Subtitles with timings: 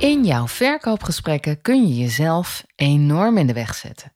[0.00, 4.12] In jouw verkoopgesprekken kun je jezelf enorm in de weg zetten.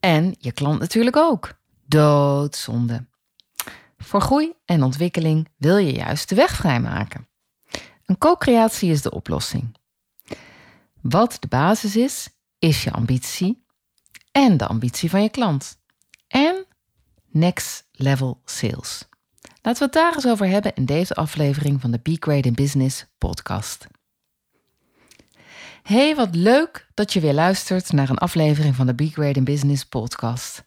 [0.00, 1.52] En je klant natuurlijk ook.
[1.86, 3.06] Doodzonde.
[3.98, 7.28] Voor groei en ontwikkeling wil je juist de weg vrijmaken.
[8.06, 9.76] Een co-creatie is de oplossing.
[11.00, 13.64] Wat de basis is, is je ambitie
[14.30, 15.78] en de ambitie van je klant.
[16.28, 16.66] En
[17.30, 19.08] next level sales.
[19.62, 22.54] Laten we het daar eens over hebben in deze aflevering van de Be Great in
[22.54, 23.86] Business podcast.
[25.82, 29.44] Hey, wat leuk dat je weer luistert naar een aflevering van de Be Great in
[29.44, 30.64] Business podcast.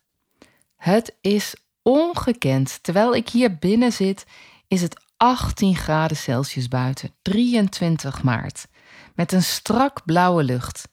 [0.75, 2.83] Het is ongekend.
[2.83, 4.25] Terwijl ik hier binnen zit,
[4.67, 8.67] is het 18 graden Celsius buiten, 23 maart,
[9.13, 10.87] met een strak blauwe lucht.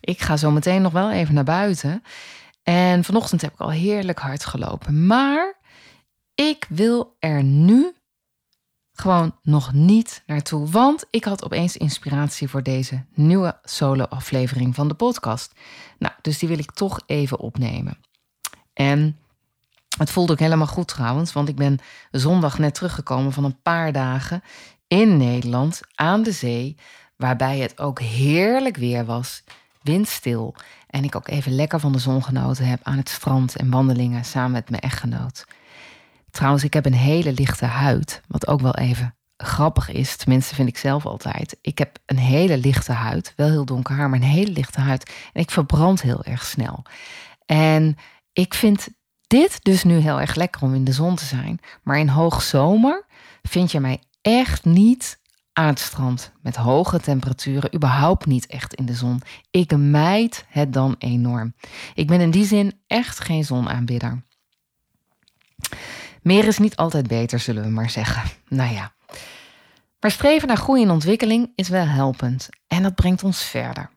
[0.00, 2.02] Ik ga zo meteen nog wel even naar buiten.
[2.62, 5.06] En vanochtend heb ik al heerlijk hard gelopen.
[5.06, 5.54] Maar
[6.34, 7.92] ik wil er nu
[8.94, 10.70] gewoon nog niet naartoe.
[10.70, 15.52] Want ik had opeens inspiratie voor deze nieuwe solo-aflevering van de podcast.
[15.98, 17.98] Nou, dus die wil ik toch even opnemen.
[18.72, 19.18] En
[19.98, 21.78] het voelde ook helemaal goed trouwens, want ik ben
[22.10, 24.42] zondag net teruggekomen van een paar dagen
[24.88, 26.76] in Nederland aan de zee,
[27.16, 29.42] waarbij het ook heerlijk weer was,
[29.82, 30.54] windstil.
[30.86, 34.24] En ik ook even lekker van de zon genoten heb aan het strand en wandelingen
[34.24, 35.44] samen met mijn echtgenoot.
[36.34, 40.16] Trouwens, ik heb een hele lichte huid, wat ook wel even grappig is.
[40.16, 41.56] Tenminste, vind ik zelf altijd.
[41.60, 45.12] Ik heb een hele lichte huid, wel heel donker haar, maar een hele lichte huid.
[45.32, 46.82] En ik verbrand heel erg snel.
[47.46, 47.96] En
[48.32, 48.88] ik vind
[49.26, 51.60] dit dus nu heel erg lekker om in de zon te zijn.
[51.82, 53.06] Maar in hoogzomer
[53.42, 55.20] vind je mij echt niet
[55.52, 59.20] aan het strand met hoge temperaturen, überhaupt niet echt in de zon.
[59.50, 61.54] Ik mijd het dan enorm.
[61.94, 64.22] Ik ben in die zin echt geen zonaanbidder.
[66.24, 68.30] Meer is niet altijd beter, zullen we maar zeggen.
[68.48, 68.94] Nou ja.
[70.00, 73.90] Maar streven naar groei en ontwikkeling is wel helpend en dat brengt ons verder.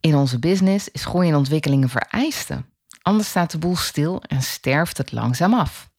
[0.00, 2.64] In onze business is groei en ontwikkeling een vereiste.
[3.02, 5.90] Anders staat de boel stil en sterft het langzaam af.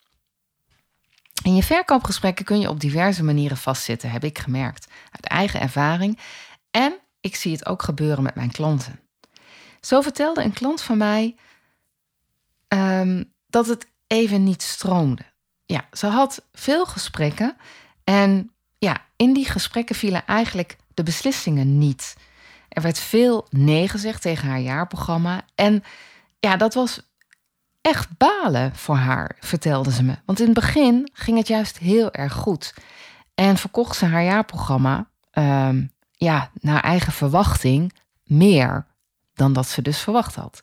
[1.43, 6.19] In je verkoopgesprekken kun je op diverse manieren vastzitten, heb ik gemerkt, uit eigen ervaring.
[6.71, 8.99] En ik zie het ook gebeuren met mijn klanten.
[9.81, 11.35] Zo vertelde een klant van mij
[12.67, 15.23] ehm, dat het even niet stroomde.
[15.65, 17.57] Ja, ze had veel gesprekken
[18.03, 22.15] en ja, in die gesprekken vielen eigenlijk de beslissingen niet.
[22.69, 25.83] Er werd veel nee gezegd tegen haar jaarprogramma en
[26.39, 27.01] ja, dat was
[27.81, 30.15] echt balen voor haar, vertelde ze me.
[30.25, 32.73] Want in het begin ging het juist heel erg goed.
[33.35, 38.85] En verkocht ze haar jaarprogramma, um, ja, naar eigen verwachting, meer
[39.33, 40.59] dan dat ze dus verwacht had.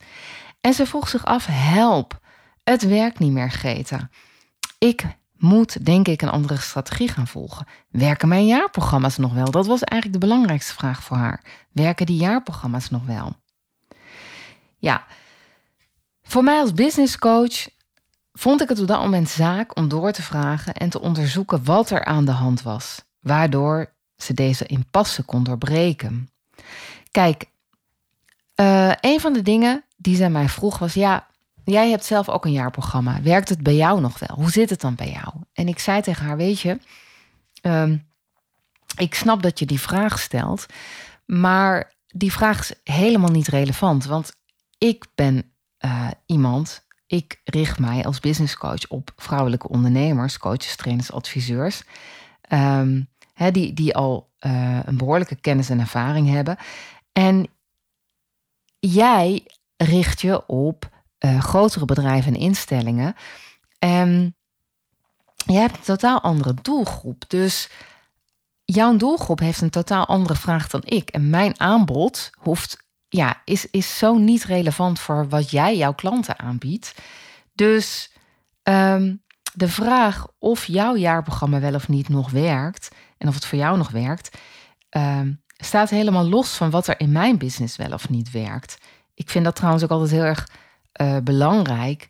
[0.60, 2.20] En ze vroeg zich af: help,
[2.64, 4.08] het werkt niet meer, Greta.
[4.78, 5.04] Ik
[5.36, 7.66] moet, denk ik, een andere strategie gaan volgen.
[7.90, 9.50] Werken mijn jaarprogramma's nog wel?
[9.50, 11.66] Dat was eigenlijk de belangrijkste vraag voor haar.
[11.72, 13.36] Werken die jaarprogramma's nog wel?
[14.78, 15.06] Ja,
[16.22, 17.68] voor mij als business coach
[18.32, 21.90] vond ik het op dat moment zaak om door te vragen en te onderzoeken wat
[21.90, 26.30] er aan de hand was, waardoor ze deze impasse kon doorbreken.
[27.10, 27.44] Kijk,
[28.60, 31.26] uh, een van de dingen die zij mij vroeg was: ja,
[31.64, 33.22] jij hebt zelf ook een jaarprogramma.
[33.22, 34.36] Werkt het bij jou nog wel?
[34.36, 35.34] Hoe zit het dan bij jou?
[35.52, 36.78] En ik zei tegen haar: Weet je,
[37.62, 37.92] uh,
[38.96, 40.66] ik snap dat je die vraag stelt,
[41.26, 44.32] maar die vraag is helemaal niet relevant, want
[44.78, 45.52] ik ben
[45.84, 46.86] uh, iemand.
[47.06, 51.82] Ik richt mij als business coach op vrouwelijke ondernemers, coaches, trainers, adviseurs.
[52.48, 53.10] Um,
[53.50, 56.56] die, die al uh, een behoorlijke kennis en ervaring hebben.
[57.12, 57.46] En
[58.78, 59.46] jij
[59.76, 60.90] richt je op
[61.24, 63.14] uh, grotere bedrijven en instellingen.
[63.78, 64.36] En
[65.36, 67.24] je hebt een totaal andere doelgroep.
[67.28, 67.68] Dus
[68.64, 71.10] jouw doelgroep heeft een totaal andere vraag dan ik.
[71.10, 76.38] En mijn aanbod hoeft ja, is, is zo niet relevant voor wat jij jouw klanten
[76.38, 76.94] aanbiedt.
[77.52, 78.12] Dus
[78.62, 79.22] um,
[79.54, 83.76] de vraag of jouw jaarprogramma wel of niet nog werkt en of het voor jou
[83.76, 84.38] nog werkt,
[84.90, 88.78] um, staat helemaal los van wat er in mijn business wel of niet werkt.
[89.14, 90.48] Ik vind dat trouwens ook altijd heel erg
[91.00, 92.08] uh, belangrijk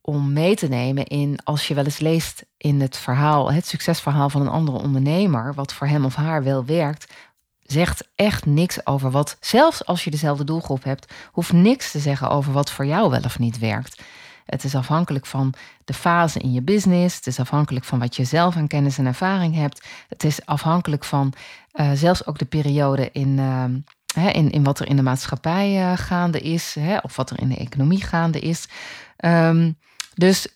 [0.00, 4.30] om mee te nemen in als je wel eens leest in het verhaal, het succesverhaal
[4.30, 7.12] van een andere ondernemer, wat voor hem of haar wel werkt,
[7.62, 12.30] zegt echt niks over wat, zelfs als je dezelfde doelgroep hebt, hoeft niks te zeggen
[12.30, 14.02] over wat voor jou wel of niet werkt.
[14.44, 15.54] Het is afhankelijk van
[15.84, 17.16] de fase in je business.
[17.16, 19.86] Het is afhankelijk van wat je zelf aan kennis en ervaring hebt.
[20.08, 21.32] Het is afhankelijk van
[21.72, 23.64] uh, zelfs ook de periode in, uh,
[24.14, 26.74] in, in wat er in de maatschappij uh, gaande is.
[26.74, 28.68] Hè, of wat er in de economie gaande is.
[29.24, 29.78] Um,
[30.14, 30.46] dus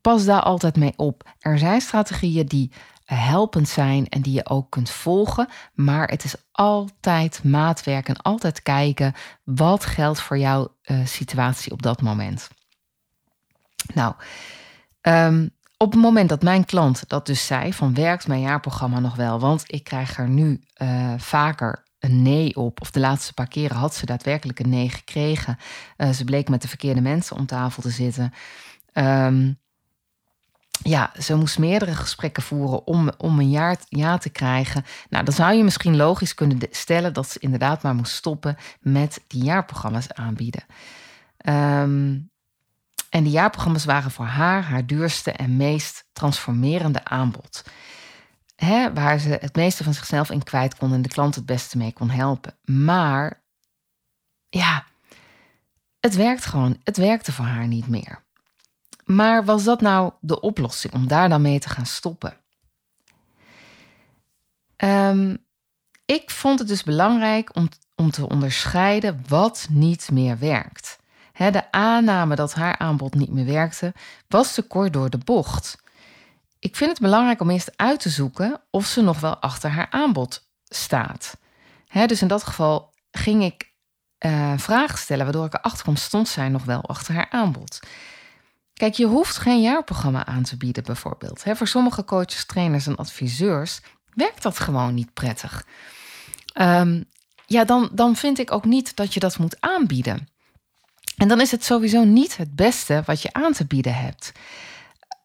[0.00, 1.30] pas daar altijd mee op.
[1.38, 2.72] Er zijn strategieën die
[3.04, 5.48] helpend zijn en die je ook kunt volgen.
[5.74, 9.14] Maar het is altijd maatwerk en altijd kijken
[9.44, 12.48] wat geldt voor jouw uh, situatie op dat moment.
[13.94, 14.14] Nou,
[15.02, 19.16] um, op het moment dat mijn klant dat dus zei, van werkt mijn jaarprogramma nog
[19.16, 19.40] wel?
[19.40, 22.80] Want ik krijg er nu uh, vaker een nee op.
[22.80, 25.58] Of de laatste paar keren had ze daadwerkelijk een nee gekregen.
[25.96, 28.32] Uh, ze bleek met de verkeerde mensen om tafel te zitten.
[28.94, 29.58] Um,
[30.82, 34.84] ja, ze moest meerdere gesprekken voeren om, om een jaar ja te krijgen.
[35.08, 39.20] Nou, dan zou je misschien logisch kunnen stellen dat ze inderdaad maar moest stoppen met
[39.26, 40.64] die jaarprogramma's aanbieden.
[41.48, 42.30] Um,
[43.10, 47.64] en die jaarprogramma's waren voor haar haar duurste en meest transformerende aanbod.
[48.56, 51.78] Hè, waar ze het meeste van zichzelf in kwijt kon en de klant het beste
[51.78, 52.56] mee kon helpen.
[52.64, 53.42] Maar
[54.48, 54.84] ja,
[56.00, 56.80] het werkt gewoon.
[56.84, 58.24] Het werkte voor haar niet meer.
[59.04, 62.36] Maar was dat nou de oplossing om daar dan mee te gaan stoppen?
[64.76, 65.44] Um,
[66.04, 70.98] ik vond het dus belangrijk om, om te onderscheiden wat niet meer werkt
[71.36, 73.94] de aanname dat haar aanbod niet meer werkte,
[74.28, 75.78] was te kort door de bocht.
[76.66, 79.90] Ik vind het belangrijk om eerst uit te zoeken of ze nog wel achter haar
[79.90, 81.36] aanbod staat.
[82.06, 83.72] dus in dat geval ging ik
[84.26, 87.80] uh, vragen stellen, waardoor ik erachter kwam, stond zij nog wel achter haar aanbod.
[88.72, 91.42] Kijk, je hoeft geen jaarprogramma aan te bieden, bijvoorbeeld.
[91.46, 93.80] voor sommige coaches, trainers en adviseurs
[94.14, 95.66] werkt dat gewoon niet prettig.
[96.60, 97.04] Um,
[97.46, 100.28] ja, dan, dan vind ik ook niet dat je dat moet aanbieden.
[101.16, 104.32] En dan is het sowieso niet het beste wat je aan te bieden hebt.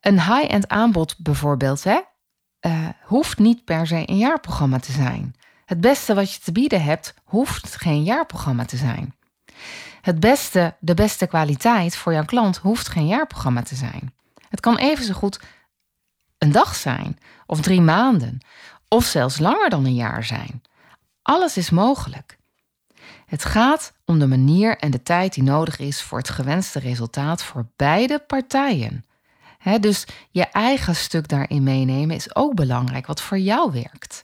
[0.02, 2.00] Een high-end aanbod bijvoorbeeld, hè,
[2.62, 5.36] uh, hoeft niet per se een jaarprogramma te zijn.
[5.66, 9.16] Het beste wat je te bieden hebt, hoeft geen jaarprogramma te zijn.
[10.02, 14.14] Het beste, de beste kwaliteit voor jouw klant hoeft geen jaarprogramma te zijn.
[14.50, 15.40] Het kan even zo goed
[16.38, 18.40] een dag zijn, of drie maanden,
[18.88, 20.62] of zelfs langer dan een jaar zijn.
[21.22, 22.38] Alles is mogelijk.
[23.26, 27.44] Het gaat om de manier en de tijd die nodig is voor het gewenste resultaat
[27.44, 29.06] voor beide partijen.
[29.80, 34.22] Dus je eigen stuk daarin meenemen is ook belangrijk, wat voor jou werkt.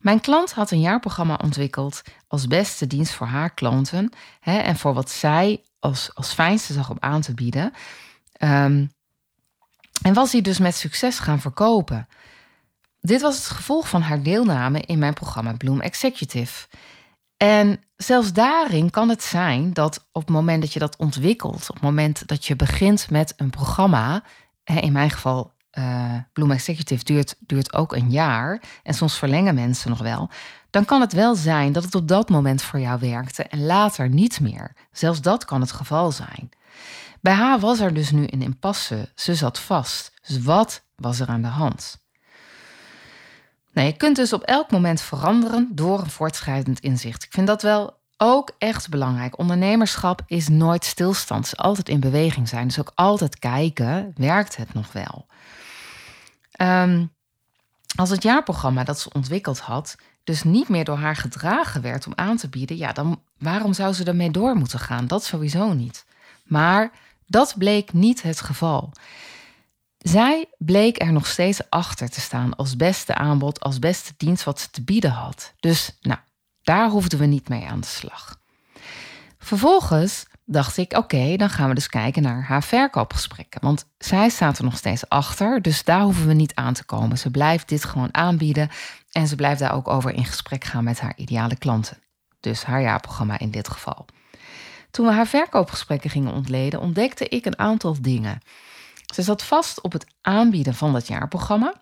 [0.00, 5.10] Mijn klant had een jaarprogramma ontwikkeld als beste dienst voor haar klanten en voor wat
[5.10, 7.72] zij als, als fijnste zag om aan te bieden.
[8.38, 8.92] Um,
[10.02, 12.08] en was hij dus met succes gaan verkopen.
[13.00, 16.66] Dit was het gevolg van haar deelname in mijn programma Bloom Executive.
[17.42, 21.74] En zelfs daarin kan het zijn dat op het moment dat je dat ontwikkelt, op
[21.74, 24.22] het moment dat je begint met een programma,
[24.64, 29.90] in mijn geval uh, Bloom Executive duurt, duurt ook een jaar en soms verlengen mensen
[29.90, 30.30] nog wel,
[30.70, 34.08] dan kan het wel zijn dat het op dat moment voor jou werkte en later
[34.08, 34.76] niet meer.
[34.92, 36.48] Zelfs dat kan het geval zijn.
[37.20, 40.12] Bij haar was er dus nu een impasse, ze zat vast.
[40.26, 42.01] Dus wat was er aan de hand?
[43.72, 47.24] Nou, je kunt dus op elk moment veranderen door een voortschrijdend inzicht.
[47.24, 49.38] Ik vind dat wel ook echt belangrijk.
[49.38, 52.66] Ondernemerschap is nooit stilstand, het is altijd in beweging zijn.
[52.66, 55.26] Dus ook altijd kijken, werkt het nog wel?
[56.60, 57.12] Um,
[57.96, 62.12] als het jaarprogramma dat ze ontwikkeld had, dus niet meer door haar gedragen werd om
[62.16, 65.06] aan te bieden, ja, dan waarom zou ze ermee door moeten gaan?
[65.06, 66.04] Dat sowieso niet.
[66.44, 66.90] Maar
[67.26, 68.92] dat bleek niet het geval.
[70.02, 74.60] Zij bleek er nog steeds achter te staan als beste aanbod, als beste dienst wat
[74.60, 75.52] ze te bieden had.
[75.60, 76.18] Dus nou,
[76.62, 78.40] daar hoefden we niet mee aan de slag.
[79.38, 83.60] Vervolgens dacht ik, oké, dan gaan we dus kijken naar haar verkoopgesprekken.
[83.60, 87.18] Want zij staat er nog steeds achter, dus daar hoeven we niet aan te komen.
[87.18, 88.70] Ze blijft dit gewoon aanbieden
[89.12, 91.98] en ze blijft daar ook over in gesprek gaan met haar ideale klanten.
[92.40, 94.06] Dus haar jaarprogramma in dit geval.
[94.90, 98.40] Toen we haar verkoopgesprekken gingen ontleden, ontdekte ik een aantal dingen.
[99.12, 101.74] Ze zat vast op het aanbieden van dat jaarprogramma.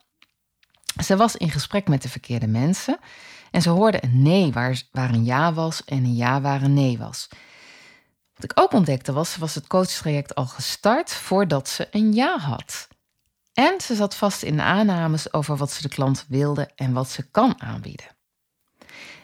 [1.04, 2.98] Ze was in gesprek met de verkeerde mensen.
[3.50, 6.98] En ze hoorde een nee waar, een ja was en een ja waar een nee
[6.98, 7.28] was.
[8.34, 12.88] Wat ik ook ontdekte was, was het coachtraject al gestart voordat ze een ja had.
[13.52, 17.30] En ze zat vast in aannames over wat ze de klant wilde en wat ze
[17.30, 18.06] kan aanbieden.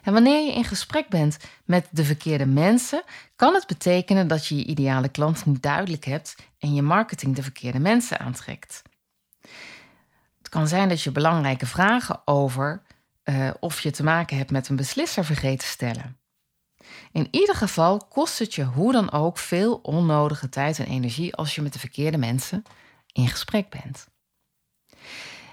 [0.06, 3.02] En wanneer je in gesprek bent met de verkeerde mensen,
[3.36, 7.42] kan het betekenen dat je je ideale klant niet duidelijk hebt en je marketing de
[7.42, 8.82] verkeerde mensen aantrekt.
[10.38, 12.82] Het kan zijn dat je belangrijke vragen over
[13.24, 16.18] uh, of je te maken hebt met een beslisser vergeten te stellen.
[17.12, 21.54] In ieder geval kost het je hoe dan ook veel onnodige tijd en energie als
[21.54, 22.62] je met de verkeerde mensen
[23.12, 24.06] in gesprek bent.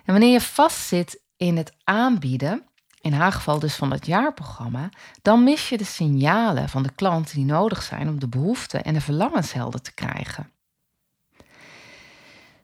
[0.06, 2.68] En wanneer je vastzit in het aanbieden,
[3.04, 4.90] in haar geval dus van het jaarprogramma,
[5.22, 8.94] dan mis je de signalen van de klant die nodig zijn om de behoeften en
[8.94, 10.52] de verlangens helder te krijgen.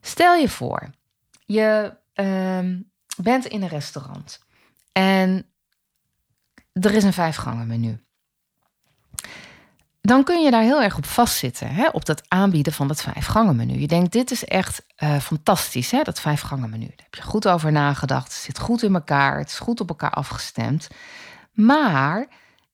[0.02, 0.90] Stel je voor,
[1.46, 2.76] je uh,
[3.18, 4.40] bent in een restaurant
[4.92, 5.46] en
[6.72, 8.04] er is een vijfgangen menu
[10.10, 11.70] dan kun je daar heel erg op vastzitten.
[11.70, 11.88] Hè?
[11.88, 13.80] Op dat aanbieden van dat vijfgangenmenu.
[13.80, 16.02] Je denkt, dit is echt uh, fantastisch, hè?
[16.02, 16.86] dat vijfgangenmenu.
[16.86, 18.34] Daar heb je goed over nagedacht.
[18.34, 19.38] Het zit goed in elkaar.
[19.38, 20.88] Het is goed op elkaar afgestemd.
[21.52, 22.28] Maar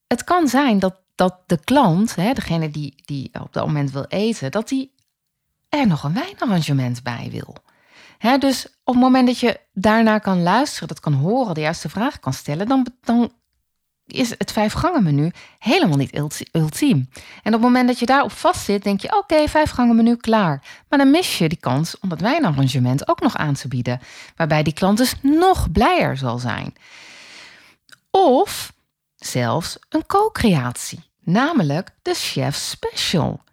[0.08, 4.06] het kan zijn dat, dat de klant, hè, degene die, die op dat moment wil
[4.08, 4.94] eten, dat die
[5.70, 7.56] er nog een wijnarrangement bij wil.
[8.18, 11.90] Hè, dus op het moment dat je daarna kan luisteren, dat kan horen, de juiste
[11.90, 13.32] vraag kan stellen, dan, dan
[14.08, 17.10] is het vijfgangenmenu helemaal niet ultiem.
[17.44, 20.64] En op het moment dat je daarop vastzit, denk je: oké, okay, vijfgangenmenu klaar.
[20.90, 24.00] Maar dan mis je die kans om het wijnarrangement ook nog aan te bieden,
[24.36, 26.74] waarbij die klant dus nog blijer zal zijn.
[28.12, 28.74] Of
[29.16, 33.44] zelfs een co-creatie, namelijk de chef special.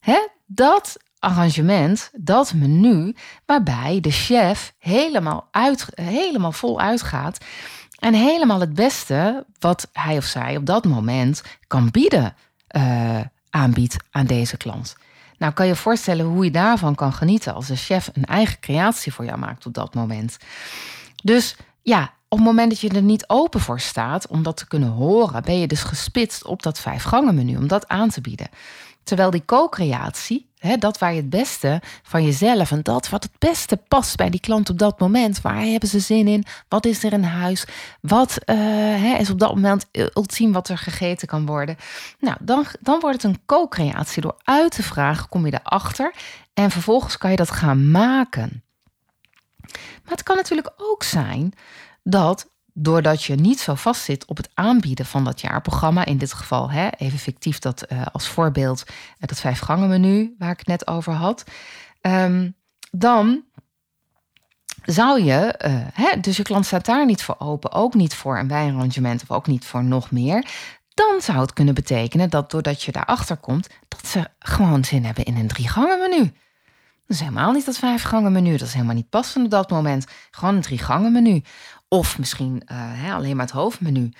[0.00, 0.26] Hè?
[0.46, 3.14] Dat arrangement, dat menu,
[3.46, 7.38] waarbij de chef helemaal, uit, helemaal vol uitgaat
[7.98, 12.34] en helemaal het beste wat hij of zij op dat moment kan bieden,
[12.76, 14.96] uh, aanbiedt aan deze klant.
[15.38, 19.12] Nou, kan je voorstellen hoe je daarvan kan genieten als de chef een eigen creatie
[19.12, 20.36] voor jou maakt op dat moment.
[21.22, 24.66] Dus ja, op het moment dat je er niet open voor staat om dat te
[24.66, 28.48] kunnen horen, ben je dus gespitst op dat vijfgangenmenu om dat aan te bieden.
[29.08, 33.76] Terwijl die co-creatie, dat waar je het beste van jezelf en dat wat het beste
[33.76, 37.12] past bij die klant op dat moment, waar hebben ze zin in, wat is er
[37.12, 37.64] in huis,
[38.00, 41.76] wat uh, is op dat moment ultiem wat er gegeten kan worden.
[42.18, 44.22] Nou, dan, dan wordt het een co-creatie.
[44.22, 46.14] Door uit te vragen kom je erachter
[46.54, 48.62] en vervolgens kan je dat gaan maken.
[50.02, 51.52] Maar het kan natuurlijk ook zijn
[52.02, 56.70] dat doordat je niet zo vastzit op het aanbieden van dat jaarprogramma, in dit geval
[56.70, 61.12] hè, even fictief dat uh, als voorbeeld uh, dat vijfgangenmenu waar ik het net over
[61.12, 61.44] had,
[62.00, 62.54] um,
[62.90, 63.42] dan
[64.84, 68.38] zou je, uh, hè, dus je klant staat daar niet voor open, ook niet voor
[68.38, 70.46] een wijnarrangement of ook niet voor nog meer,
[70.94, 75.24] dan zou het kunnen betekenen dat doordat je daarachter komt, dat ze gewoon zin hebben
[75.24, 76.32] in een drie gangen menu.
[77.08, 78.56] Dat is helemaal niet dat vijf gangen menu.
[78.56, 80.06] Dat is helemaal niet passend op dat moment.
[80.30, 81.42] Gewoon een drie gangen menu.
[81.88, 84.12] Of misschien uh, alleen maar het hoofdmenu.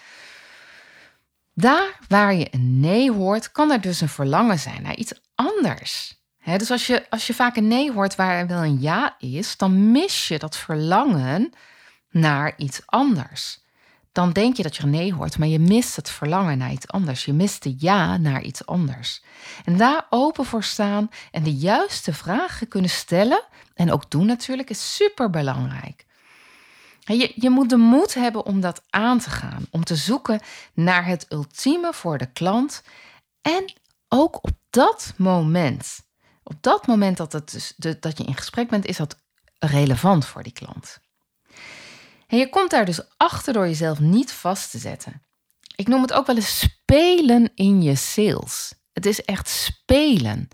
[1.55, 6.21] Daar waar je een nee hoort, kan er dus een verlangen zijn naar iets anders.
[6.45, 9.57] dus als je, als je vaak een nee hoort waar er wel een ja is,
[9.57, 11.53] dan mis je dat verlangen
[12.11, 13.65] naar iets anders.
[14.19, 17.25] Dan denk je dat je nee hoort, maar je mist het verlangen naar iets anders.
[17.25, 19.23] Je mist de ja naar iets anders.
[19.65, 23.45] En daar open voor staan en de juiste vragen kunnen stellen,
[23.75, 26.07] en ook doen natuurlijk, is super belangrijk.
[27.01, 30.41] Je, je moet de moed hebben om dat aan te gaan, om te zoeken
[30.75, 32.83] naar het ultieme voor de klant.
[33.43, 33.73] En
[34.09, 36.01] ook op dat moment,
[36.43, 39.17] op dat moment dat, dus, dat je in gesprek bent, is dat
[39.59, 40.99] relevant voor die klant.
[42.29, 45.23] En je komt daar dus achter door jezelf niet vast te zetten.
[45.77, 48.75] Ik noem het ook wel eens spelen in je sales.
[48.93, 50.49] Het is echt spelen.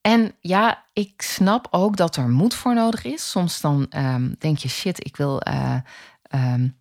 [0.00, 3.30] En ja, ik snap ook dat er moed voor nodig is.
[3.30, 5.76] Soms dan um, denk je, shit, ik wil uh,
[6.34, 6.78] um,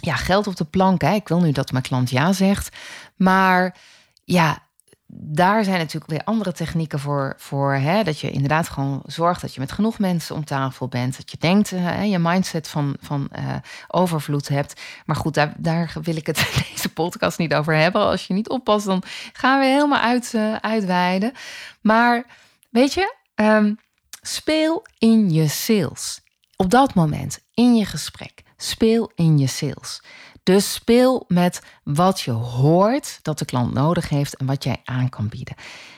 [0.00, 1.00] ja, geld op de plank.
[1.00, 1.14] Hè.
[1.14, 2.76] Ik wil nu dat mijn klant ja zegt.
[3.16, 3.76] Maar
[4.24, 4.67] ja,
[5.10, 7.34] daar zijn natuurlijk weer andere technieken voor.
[7.36, 11.16] voor hè, dat je inderdaad gewoon zorgt dat je met genoeg mensen om tafel bent.
[11.16, 13.54] Dat je denkt, uh, je mindset van, van uh,
[13.88, 14.80] overvloed hebt.
[15.06, 18.02] Maar goed, daar, daar wil ik het in deze podcast niet over hebben.
[18.02, 21.32] Als je niet oppast, dan gaan we helemaal uit, uh, uitweiden.
[21.80, 22.24] Maar
[22.70, 23.78] weet je, um,
[24.22, 26.20] speel in je sales.
[26.56, 28.42] Op dat moment, in je gesprek.
[28.56, 30.02] Speel in je sales.
[30.48, 35.08] Dus speel met wat je hoort dat de klant nodig heeft en wat jij aan
[35.08, 35.54] kan bieden.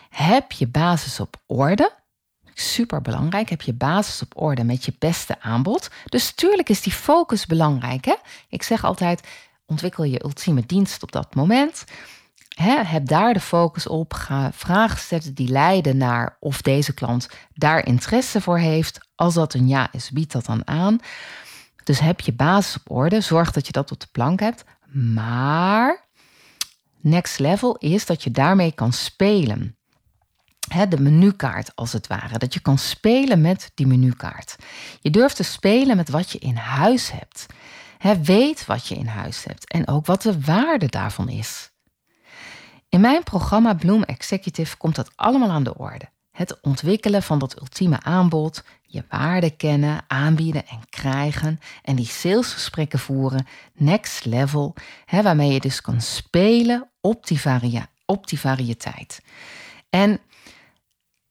[0.08, 1.92] Heb je basis op orde?
[2.54, 3.48] Super belangrijk.
[3.48, 5.90] Heb je basis op orde met je beste aanbod?
[6.04, 8.04] Dus tuurlijk is die focus belangrijk.
[8.04, 8.14] Hè?
[8.48, 9.28] Ik zeg altijd:
[9.66, 11.84] ontwikkel je ultieme dienst op dat moment.
[12.84, 14.12] heb daar de focus op.
[14.12, 19.00] Ga vragen stellen die leiden naar of deze klant daar interesse voor heeft.
[19.14, 21.00] Als dat een ja is, bied dat dan aan.
[21.90, 24.64] Dus heb je basis op orde, zorg dat je dat op de plank hebt.
[24.92, 26.08] Maar
[27.00, 29.76] next level is dat je daarmee kan spelen.
[30.88, 32.38] de menukaart als het ware.
[32.38, 34.56] Dat je kan spelen met die menukaart.
[35.00, 37.46] Je durft te spelen met wat je in huis hebt.
[38.22, 41.70] weet wat je in huis hebt en ook wat de waarde daarvan is.
[42.88, 46.08] In mijn programma Bloom Executive komt dat allemaal aan de orde.
[46.30, 52.98] Het ontwikkelen van dat ultieme aanbod, je waarde kennen, aanbieden en krijgen en die salesgesprekken
[52.98, 59.22] voeren, next level, hè, waarmee je dus kan spelen op die, varia op die variëteit.
[59.90, 60.20] En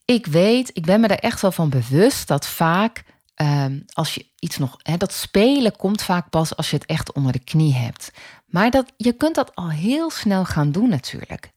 [0.05, 3.03] ik weet, ik ben me er echt wel van bewust dat vaak
[3.39, 7.31] Ehm, als je iets nog, dat spelen komt vaak pas als je het echt onder
[7.31, 8.11] de knie hebt.
[8.45, 11.51] Maar dat, je kunt dat al heel snel gaan doen natuurlijk.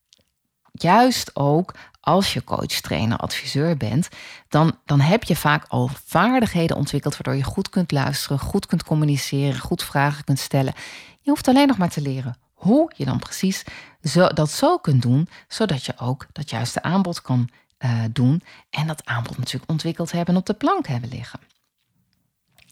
[0.73, 4.09] Juist ook als je coach, trainer, adviseur bent,
[4.49, 8.85] dan, dan heb je vaak al vaardigheden ontwikkeld waardoor je goed kunt luisteren, goed kunt
[8.85, 10.73] communiceren, goed vragen kunt stellen.
[11.21, 13.65] Je hoeft alleen nog maar te leren hoe je dan precies
[14.03, 18.87] zo, dat zo kunt doen, zodat je ook dat juiste aanbod kan uh, doen en
[18.87, 21.41] dat aanbod natuurlijk ontwikkeld hebben en op de plank hebben liggen.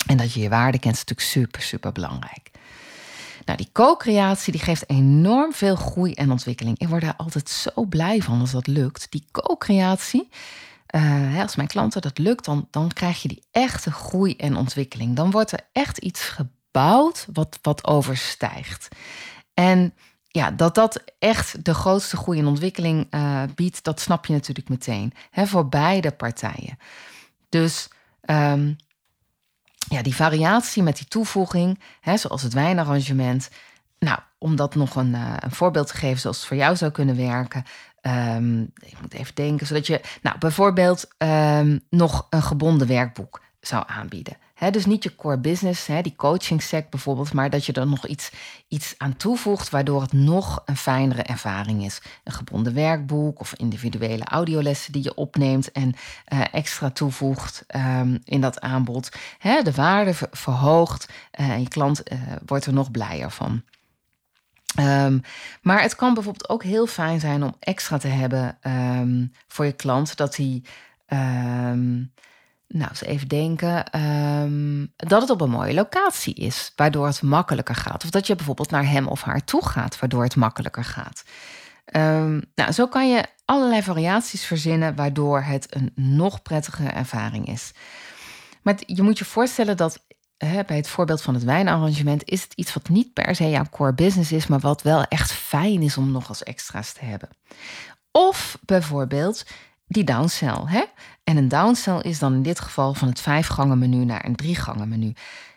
[0.06, 2.50] En dat je je waarde kent is natuurlijk super, super belangrijk.
[3.44, 6.78] Nou, die co-creatie die geeft enorm veel groei en ontwikkeling.
[6.78, 9.06] Ik word daar altijd zo blij van als dat lukt.
[9.10, 10.28] Die co-creatie,
[10.94, 15.16] uh, als mijn klanten dat lukt, dan, dan krijg je die echte groei en ontwikkeling.
[15.16, 18.88] Dan wordt er echt iets gebouwd wat, wat overstijgt.
[19.54, 19.94] En
[20.26, 24.68] ja, dat dat echt de grootste groei en ontwikkeling uh, biedt, dat snap je natuurlijk
[24.68, 25.12] meteen.
[25.30, 26.78] Hè, voor beide partijen.
[27.48, 27.88] Dus
[28.26, 28.76] um,
[29.88, 33.50] ja, die variatie met die toevoeging, hè, zoals het wijnarrangement.
[33.98, 36.90] Nou, om dat nog een, uh, een voorbeeld te geven zoals het voor jou zou
[36.90, 37.64] kunnen werken.
[38.02, 43.84] Um, ik moet even denken, zodat je nou, bijvoorbeeld um, nog een gebonden werkboek zou
[43.86, 44.36] aanbieden
[44.70, 48.30] dus niet je core business, die coaching sec bijvoorbeeld, maar dat je er nog iets,
[48.68, 52.00] iets aan toevoegt waardoor het nog een fijnere ervaring is.
[52.24, 55.94] Een gebonden werkboek of individuele audiolessen die je opneemt en
[56.32, 59.08] uh, extra toevoegt um, in dat aanbod.
[59.40, 61.08] de waarde verhoogt
[61.40, 63.62] uh, en je klant uh, wordt er nog blijer van.
[64.80, 65.22] Um,
[65.62, 69.72] maar het kan bijvoorbeeld ook heel fijn zijn om extra te hebben um, voor je
[69.72, 70.62] klant dat hij.
[72.72, 74.00] Nou, eens even denken.
[74.00, 78.04] Um, dat het op een mooie locatie is, waardoor het makkelijker gaat.
[78.04, 81.22] Of dat je bijvoorbeeld naar hem of haar toe gaat, waardoor het makkelijker gaat.
[81.96, 87.72] Um, nou, zo kan je allerlei variaties verzinnen, waardoor het een nog prettigere ervaring is.
[88.62, 90.04] Maar je moet je voorstellen dat
[90.36, 93.66] hè, bij het voorbeeld van het wijnarrangement is het iets wat niet per se jouw
[93.70, 97.28] core business is, maar wat wel echt fijn is om nog als extra's te hebben.
[98.10, 99.44] Of bijvoorbeeld
[99.90, 100.62] die downsell.
[100.64, 100.84] Hè?
[101.24, 104.88] En een downsell is dan in dit geval van het vijfgangen menu naar een driegangen
[104.88, 105.12] menu.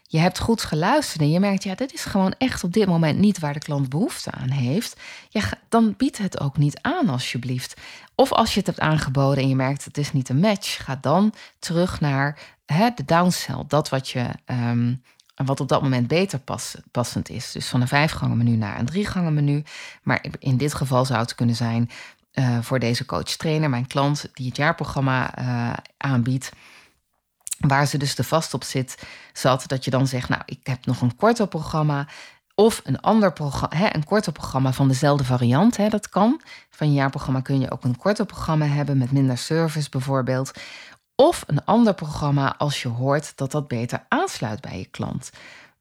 [0.08, 3.20] Je hebt goed geluisterd en je merkt, ja, dit is gewoon echt op dit moment
[3.20, 5.00] niet waar de klant behoefte aan heeft.
[5.30, 7.82] Ja, dan bied het ook niet aan, alsjeblieft.
[8.16, 10.98] Of als je het hebt aangeboden en je merkt, het is niet een match, ga
[11.02, 13.64] dan terug naar hè, de downsell.
[13.68, 14.26] Dat wat je.
[14.46, 15.02] Um,
[15.36, 17.52] wat op dat moment beter pas, passend is.
[17.52, 19.64] Dus van een vijfgangen menu naar een driegangen menu.
[20.04, 21.90] Maar in dit geval zou het kunnen zijn
[22.34, 26.52] uh, voor deze coach-trainer, mijn klant, die het jaarprogramma uh, aanbiedt.
[27.60, 30.86] Waar ze dus te vast op zit, zat dat je dan zegt: Nou, ik heb
[30.86, 32.08] nog een korter programma.
[32.56, 35.78] Of een ander programma, een korter programma van dezelfde variant.
[35.78, 36.42] Hè, dat kan.
[36.70, 40.52] Van je jaarprogramma kun je ook een korter programma hebben met minder service bijvoorbeeld.
[41.16, 45.32] Of een ander programma als je hoort dat dat beter aansluit bij je klant.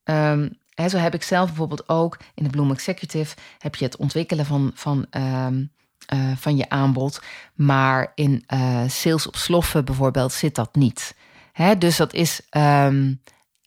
[0.04, 3.96] Um, hè, zo heb ik zelf bijvoorbeeld ook in de Bloom Executive heb je het
[3.96, 5.72] ontwikkelen van, van um,
[6.14, 7.22] uh, van je aanbod.
[7.54, 11.14] Maar in uh, sales op sloffen bijvoorbeeld zit dat niet.
[11.52, 13.22] Hè, dus dat is um,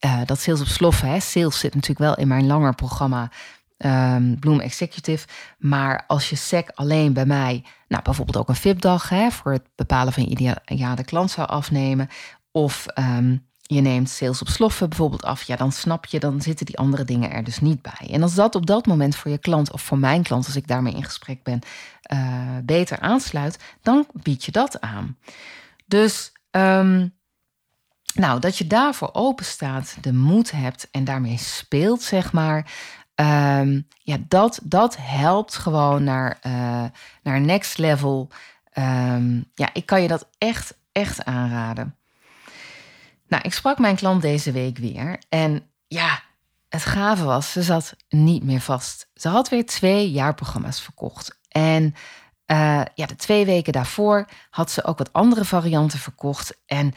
[0.06, 1.22] uh, dat sales op sloffen.
[1.22, 3.32] Sales zit natuurlijk wel in mijn langer programma
[3.78, 5.28] um, Bloom Executive.
[5.58, 10.14] Maar als je SEC alleen bij mij, nou bijvoorbeeld ook een VIP-dag voor het bepalen
[10.14, 10.30] van je
[10.66, 12.08] ideale klant zou afnemen.
[12.52, 16.66] Of um, je neemt sales op sloffen bijvoorbeeld af, ja, dan snap je, dan zitten
[16.66, 18.10] die andere dingen er dus niet bij.
[18.12, 20.68] En als dat op dat moment voor je klant of voor mijn klant, als ik
[20.68, 21.60] daarmee in gesprek ben,
[22.14, 25.18] uh, beter aansluit, dan bied je dat aan.
[25.86, 27.14] Dus, um,
[28.14, 32.72] nou, dat je daarvoor open staat, de moed hebt en daarmee speelt, zeg maar.
[33.16, 36.84] Um, ja, dat, dat helpt gewoon naar, uh,
[37.24, 38.30] naar next level.
[38.74, 41.96] Um, ja, ik kan je dat echt, echt aanraden.
[43.28, 45.22] Nou, ik sprak mijn klant deze week weer.
[45.30, 46.24] En ja,
[46.70, 49.10] het gave was, ze zat niet meer vast.
[49.14, 51.40] Ze had weer twee jaarprogramma's verkocht.
[51.48, 56.58] En uh, ja, de twee weken daarvoor had ze ook wat andere varianten verkocht.
[56.66, 56.94] En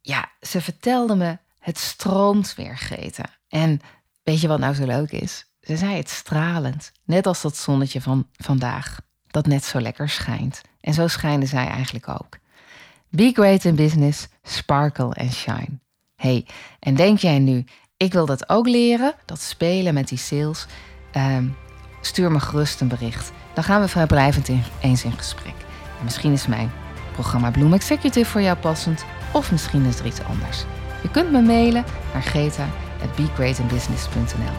[0.00, 3.24] ja, ze vertelde me, het stroomt weer, Greta.
[3.48, 3.80] En
[4.22, 5.46] weet je wat nou zo leuk is?
[5.60, 6.92] Ze zei het stralend.
[7.04, 10.60] Net als dat zonnetje van vandaag, dat net zo lekker schijnt.
[10.80, 12.38] En zo schijnen zij eigenlijk ook.
[13.08, 15.80] Be great in business, sparkle and shine.
[16.14, 16.46] Hey,
[16.78, 17.64] en denk jij nu,
[17.98, 20.66] Ik wil dat ook leren, dat spelen met die sales.
[21.12, 21.44] Ehm,
[22.00, 23.32] stuur me gerust een bericht.
[23.54, 24.48] Dan gaan we vrijblijvend
[24.80, 25.54] eens in gesprek.
[25.98, 26.72] En misschien is mijn
[27.12, 30.64] programma Bloom Executive voor jou passend, of misschien is er iets anders.
[31.02, 34.56] Je kunt me mailen naar geta@begreatinbusiness.nl.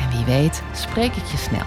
[0.00, 1.66] En wie weet, spreek ik je snel.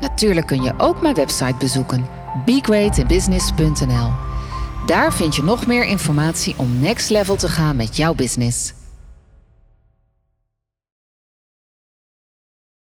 [0.00, 2.06] Natuurlijk kun je ook mijn website bezoeken:
[2.44, 4.10] begreatinbusiness.nl.
[4.86, 8.72] Daar vind je nog meer informatie om next level te gaan met jouw business.